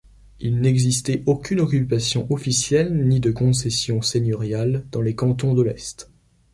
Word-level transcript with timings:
Il 0.39 0.61
n'existait 0.61 1.21
aucune 1.27 1.59
occupation 1.61 2.25
officielle 2.33 3.05
ni 3.07 3.19
de 3.19 3.29
concession 3.29 4.01
seigneuriale 4.01 4.87
dans 4.91 5.01
les 5.01 5.13
Cantons 5.13 5.53
de 5.53 5.61
l'Est. 5.61 6.09